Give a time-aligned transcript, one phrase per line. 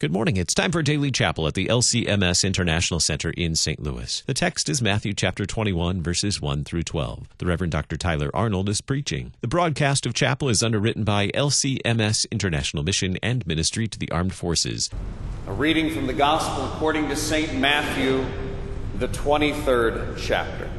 [0.00, 0.36] Good morning.
[0.36, 3.82] It's time for Daily Chapel at the LCMS International Center in St.
[3.82, 4.22] Louis.
[4.28, 7.26] The text is Matthew chapter 21, verses 1 through 12.
[7.38, 7.96] The Reverend Dr.
[7.96, 9.32] Tyler Arnold is preaching.
[9.40, 14.34] The broadcast of chapel is underwritten by LCMS International Mission and Ministry to the Armed
[14.34, 14.88] Forces.
[15.48, 17.58] A reading from the Gospel according to St.
[17.58, 18.24] Matthew,
[19.00, 20.70] the 23rd chapter.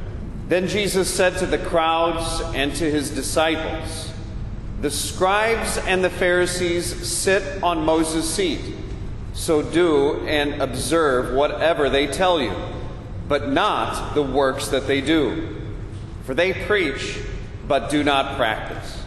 [0.47, 4.13] Then Jesus said to the crowds and to his disciples,
[4.79, 8.77] The scribes and the Pharisees sit on Moses' seat.
[9.39, 12.53] So do and observe whatever they tell you,
[13.29, 15.55] but not the works that they do.
[16.25, 17.17] For they preach,
[17.65, 19.01] but do not practice.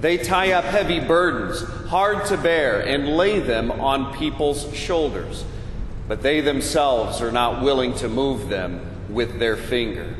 [0.00, 5.44] They tie up heavy burdens, hard to bear, and lay them on people's shoulders,
[6.06, 10.14] but they themselves are not willing to move them with their finger.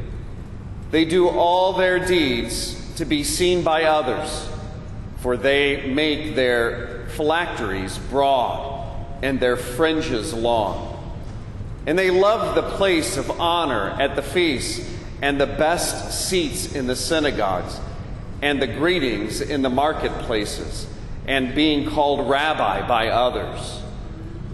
[0.90, 4.48] They do all their deeds to be seen by others,
[5.18, 8.75] for they make their phylacteries broad
[9.22, 10.92] and their fringes long.
[11.86, 14.88] And they loved the place of honor at the feast
[15.22, 17.80] and the best seats in the synagogues
[18.42, 20.86] and the greetings in the marketplaces
[21.26, 23.80] and being called rabbi by others.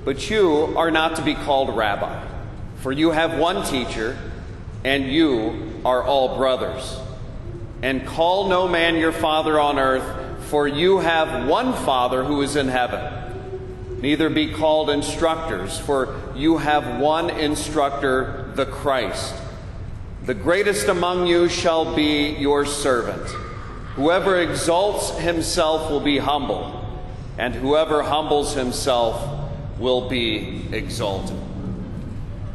[0.04, 2.26] But you are not to be called rabbi,
[2.76, 4.16] for you have one teacher,
[4.84, 6.98] and you are all brothers.
[7.82, 12.56] And call no man your father on earth, for you have one Father who is
[12.56, 13.00] in heaven.
[14.02, 19.32] Neither be called instructors, for you have one instructor, the Christ.
[20.24, 23.24] The greatest among you shall be your servant.
[23.94, 26.84] Whoever exalts himself will be humble,
[27.38, 31.36] and whoever humbles himself will be exalted.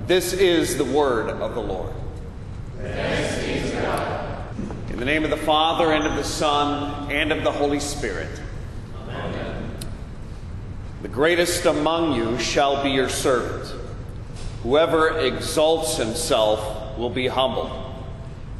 [0.06, 1.94] This is the word of the Lord.
[4.90, 8.42] In the name of the Father, and of the Son, and of the Holy Spirit.
[11.02, 13.74] The greatest among you shall be your servant.
[14.64, 17.72] Whoever exalts himself will be humbled,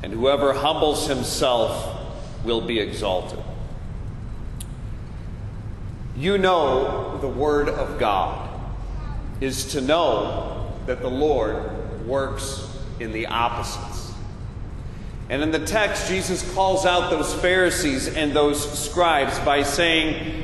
[0.04, 2.00] and whoever humbles himself
[2.44, 3.40] will be exalted.
[6.16, 8.50] You know the Word of God
[9.42, 12.68] is to know that the Lord works
[13.00, 14.14] in the opposites.
[15.30, 20.44] And in the text, Jesus calls out those Pharisees and those scribes by saying,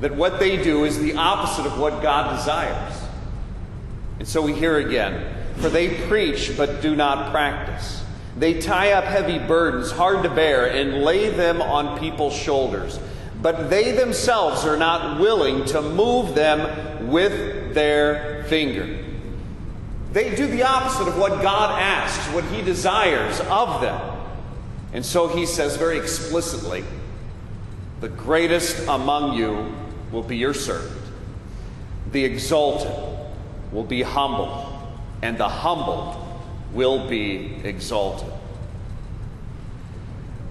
[0.00, 3.00] that what they do is the opposite of what God desires.
[4.18, 8.02] And so we hear again, for they preach but do not practice.
[8.36, 12.98] They tie up heavy burdens, hard to bear, and lay them on people's shoulders.
[13.42, 19.04] But they themselves are not willing to move them with their finger.
[20.12, 24.18] They do the opposite of what God asks, what He desires of them.
[24.92, 26.84] And so He says very explicitly,
[28.00, 29.74] The greatest among you
[30.12, 31.00] will be your servant.
[32.12, 32.90] The exalted
[33.72, 34.66] will be humbled,
[35.22, 36.16] and the humbled
[36.72, 38.32] will be exalted.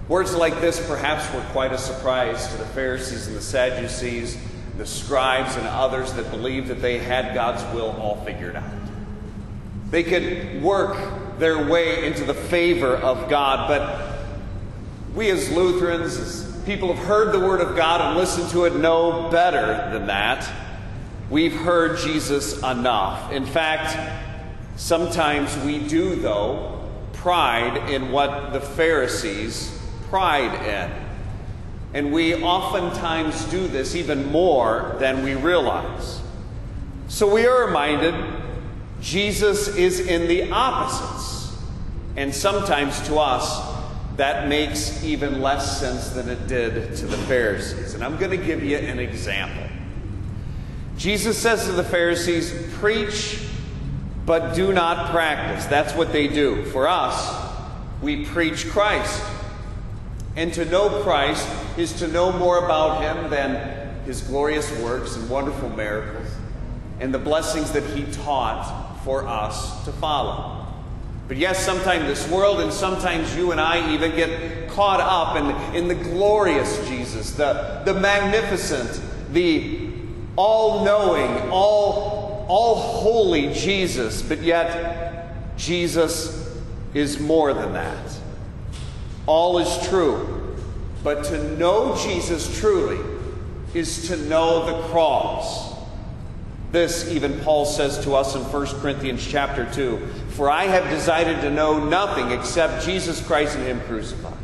[0.08, 4.36] Words like this perhaps were quite a surprise to the Pharisees and the Sadducees,
[4.76, 8.64] the scribes and others that believed that they had God's will all figured out.
[9.90, 14.18] They could work their way into the favor of God, but
[15.14, 18.76] we as Lutherans, as people have heard the Word of God and listened to it
[18.76, 20.48] know better than that.
[21.28, 23.32] We've heard Jesus enough.
[23.32, 23.98] In fact,
[24.76, 29.76] sometimes we do, though, pride in what the Pharisees
[30.10, 31.06] pride in.
[31.92, 36.20] And we oftentimes do this even more than we realize.
[37.08, 38.14] So we are reminded
[39.00, 41.52] Jesus is in the opposites.
[42.14, 43.69] And sometimes to us,
[44.16, 47.94] that makes even less sense than it did to the Pharisees.
[47.94, 49.64] And I'm going to give you an example.
[50.96, 53.42] Jesus says to the Pharisees, Preach,
[54.26, 55.64] but do not practice.
[55.66, 56.64] That's what they do.
[56.66, 57.50] For us,
[58.02, 59.22] we preach Christ.
[60.36, 61.48] And to know Christ
[61.78, 66.28] is to know more about Him than His glorious works and wonderful miracles
[67.00, 70.59] and the blessings that He taught for us to follow.
[71.30, 75.76] But yes, sometimes this world and sometimes you and I even get caught up in,
[75.76, 79.00] in the glorious Jesus, the, the magnificent,
[79.32, 79.90] the
[80.34, 84.22] all knowing, all, all holy Jesus.
[84.22, 86.52] But yet, Jesus
[86.94, 88.18] is more than that.
[89.26, 90.56] All is true.
[91.04, 92.98] But to know Jesus truly
[93.72, 95.69] is to know the cross
[96.72, 99.98] this even Paul says to us in 1 Corinthians chapter 2
[100.30, 104.34] For I have decided to know nothing except Jesus Christ and Him crucified.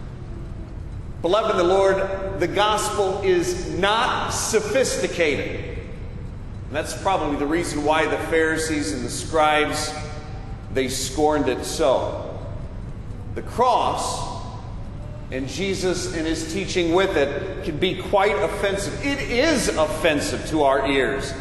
[1.23, 5.79] Beloved in the Lord, the gospel is not sophisticated.
[6.67, 9.93] And that's probably the reason why the Pharisees and the scribes
[10.73, 12.39] they scorned it so.
[13.35, 14.37] The cross
[15.31, 19.05] and Jesus and his teaching with it can be quite offensive.
[19.05, 21.33] It is offensive to our ears.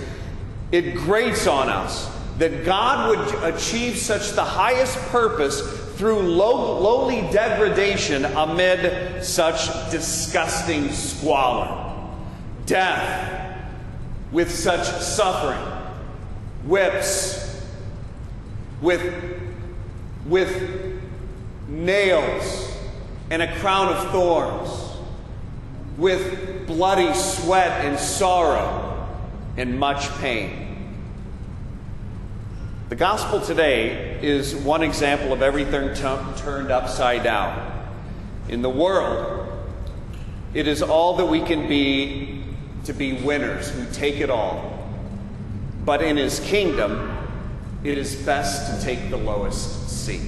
[0.71, 5.61] It grates on us that God would achieve such the highest purpose
[5.95, 12.09] through low, lowly degradation amid such disgusting squalor,
[12.65, 13.61] death
[14.31, 15.65] with such suffering,
[16.65, 17.63] whips,
[18.81, 19.13] with,
[20.25, 21.01] with
[21.69, 22.77] nails
[23.29, 24.69] and a crown of thorns,
[25.97, 28.84] with bloody sweat and sorrow
[29.57, 30.65] and much pain.
[32.89, 37.71] The gospel today is one example of everything t- turned upside down.
[38.47, 39.51] In the world,
[40.53, 42.43] it is all that we can be
[42.83, 44.87] to be winners who take it all.
[45.83, 47.17] But in his kingdom,
[47.83, 50.21] it is best to take the lowest seat.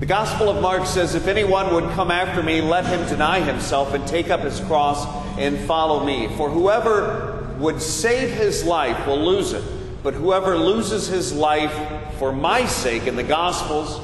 [0.00, 3.94] The Gospel of Mark says, If anyone would come after me, let him deny himself
[3.94, 5.06] and take up his cross
[5.38, 6.28] and follow me.
[6.36, 9.64] For whoever would save his life will lose it,
[10.02, 11.72] but whoever loses his life
[12.18, 14.00] for my sake in the Gospels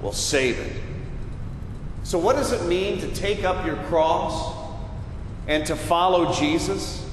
[0.00, 0.72] will save it.
[2.04, 4.56] So, what does it mean to take up your cross
[5.46, 7.06] and to follow Jesus?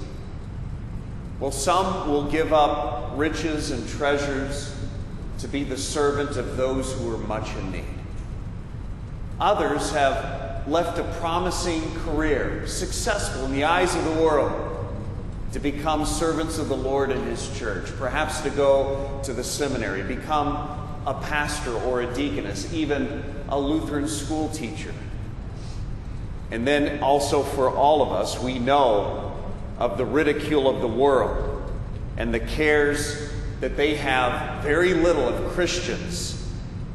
[1.40, 4.76] Well, some will give up riches and treasures
[5.40, 7.86] to be the servant of those who are much in need.
[9.40, 14.79] Others have left a promising career, successful in the eyes of the world,
[15.54, 20.04] to become servants of the Lord and His church, perhaps to go to the seminary,
[20.04, 20.56] become
[21.06, 24.94] a pastor or a deaconess, even a Lutheran school teacher.
[26.52, 29.36] And then also for all of us, we know
[29.78, 31.72] of the ridicule of the world
[32.18, 33.32] and the cares
[33.62, 36.36] that they have very little of Christians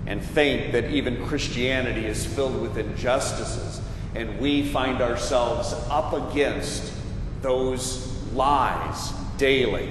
[0.07, 3.81] and think that even Christianity is filled with injustices,
[4.15, 6.93] and we find ourselves up against
[7.41, 9.91] those lies daily.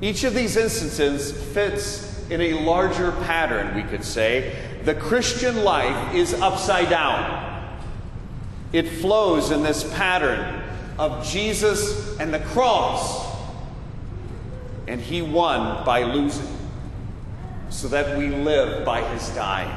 [0.00, 4.56] Each of these instances fits in a larger pattern, we could say.
[4.84, 7.78] The Christian life is upside down.
[8.72, 10.62] It flows in this pattern
[10.98, 13.30] of Jesus and the cross,
[14.88, 16.48] and he won by losing
[17.68, 19.70] so that we live by his dying.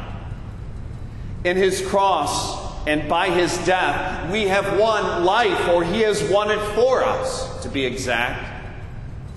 [1.44, 2.55] In his cross
[2.88, 7.64] and by his death, we have won life, or he has won it for us,
[7.64, 8.52] to be exact.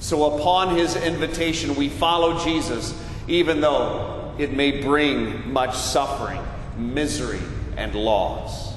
[0.00, 2.95] So upon his invitation, we follow Jesus,
[3.27, 6.41] even though it may bring much suffering,
[6.77, 7.41] misery,
[7.77, 8.75] and loss.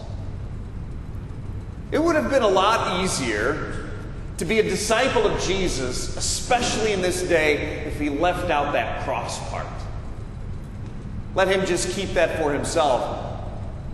[1.91, 3.89] It would have been a lot easier
[4.37, 9.03] to be a disciple of Jesus, especially in this day, if he left out that
[9.03, 9.67] cross part.
[11.35, 13.30] Let him just keep that for himself.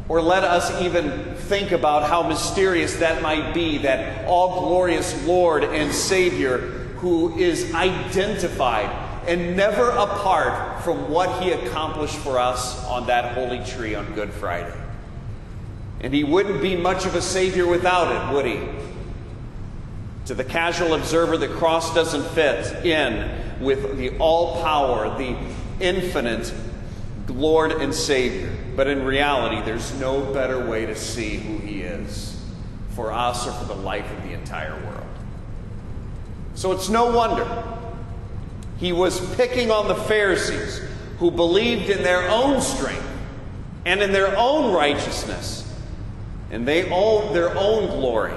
[0.09, 5.63] Or let us even think about how mysterious that might be that all glorious Lord
[5.63, 6.59] and Savior
[6.97, 8.89] who is identified
[9.27, 14.31] and never apart from what he accomplished for us on that holy tree on Good
[14.31, 14.75] Friday.
[15.99, 18.61] And he wouldn't be much of a Savior without it, would he?
[20.27, 23.29] To the casual observer, the cross doesn't fit in
[23.59, 25.35] with the all power, the
[25.79, 26.53] infinite
[27.33, 28.55] Lord and Savior.
[28.75, 32.41] But in reality, there's no better way to see who He is
[32.95, 35.03] for us or for the life of the entire world.
[36.55, 37.63] So it's no wonder
[38.77, 40.81] He was picking on the Pharisees
[41.19, 43.07] who believed in their own strength
[43.85, 45.67] and in their own righteousness
[46.51, 48.33] and they own their own glory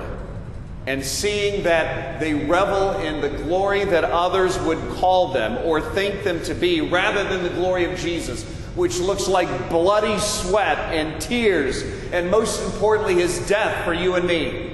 [0.87, 6.25] and seeing that they revel in the glory that others would call them or think
[6.25, 11.21] them to be rather than the glory of Jesus, which looks like bloody sweat and
[11.21, 14.73] tears, and most importantly, his death for you and me.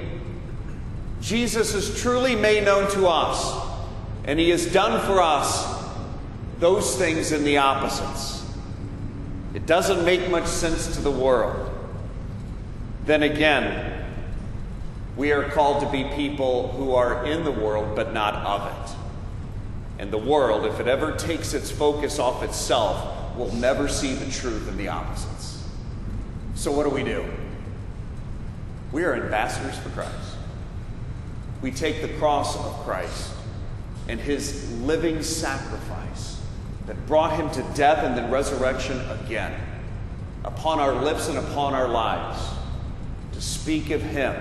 [1.21, 3.67] Jesus is truly made known to us,
[4.25, 5.75] and he has done for us
[6.59, 8.45] those things in the opposites.
[9.53, 11.71] It doesn't make much sense to the world.
[13.05, 14.05] Then again,
[15.15, 18.95] we are called to be people who are in the world but not of it.
[19.99, 24.29] And the world, if it ever takes its focus off itself, will never see the
[24.31, 25.63] truth in the opposites.
[26.55, 27.25] So, what do we do?
[28.91, 30.35] We are ambassadors for Christ.
[31.61, 33.33] We take the cross of Christ
[34.07, 36.41] and his living sacrifice
[36.85, 39.59] that brought him to death and then resurrection again
[40.43, 42.41] upon our lips and upon our lives
[43.33, 44.35] to speak of him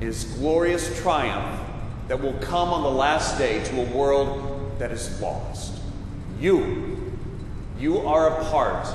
[0.00, 1.60] his glorious triumph
[2.08, 5.80] that will come on the last day to a world that is lost.
[6.38, 7.03] You,
[7.78, 8.86] you are a part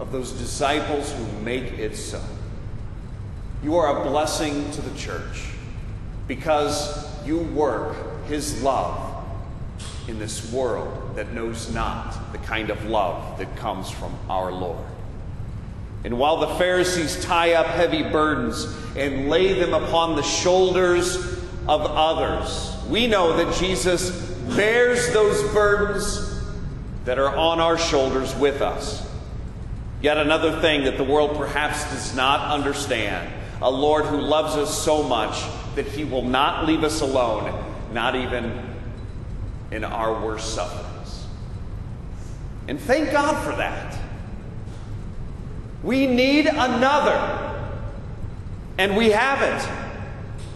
[0.00, 2.20] of those disciples who make it so.
[3.62, 5.50] You are a blessing to the church
[6.26, 7.96] because you work
[8.26, 9.24] His love
[10.06, 14.84] in this world that knows not the kind of love that comes from our Lord.
[16.04, 18.64] And while the Pharisees tie up heavy burdens
[18.96, 21.16] and lay them upon the shoulders
[21.66, 24.10] of others, we know that Jesus
[24.56, 26.27] bears those burdens
[27.08, 29.02] that are on our shoulders with us.
[30.02, 34.84] Yet another thing that the world perhaps does not understand a Lord who loves us
[34.84, 35.42] so much
[35.74, 38.74] that he will not leave us alone, not even
[39.70, 41.26] in our worst sufferings.
[42.68, 43.98] And thank God for that.
[45.82, 47.58] We need another,
[48.76, 49.66] and we have it.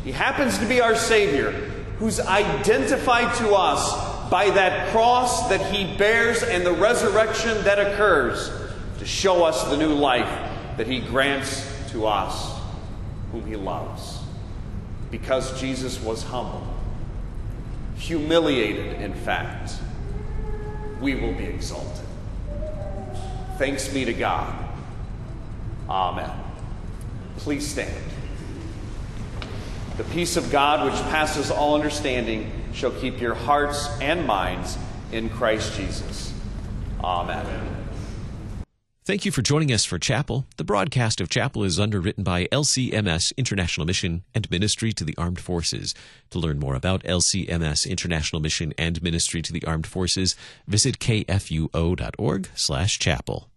[0.05, 1.53] He happens to be our Savior,
[1.99, 8.51] who's identified to us by that cross that He bears and the resurrection that occurs
[8.99, 12.59] to show us the new life that He grants to us
[13.33, 14.21] whom he loves.
[15.11, 16.67] Because Jesus was humble,
[17.97, 19.75] humiliated, in fact,
[21.01, 22.07] we will be exalted.
[23.59, 24.55] Thanks be to God.
[25.89, 26.31] Amen.
[27.39, 27.91] Please stand.
[30.03, 34.77] The peace of God, which passes all understanding, shall keep your hearts and minds
[35.13, 36.35] in Christ Jesus.
[37.05, 37.47] Amen.
[39.05, 40.45] Thank you for joining us for Chapel.
[40.57, 45.39] The broadcast of Chapel is underwritten by LCMS International Mission and Ministry to the Armed
[45.39, 45.95] Forces.
[46.31, 50.35] To learn more about LCMS International Mission and Ministry to the Armed Forces,
[50.67, 53.52] visit kfuo.org/chapel.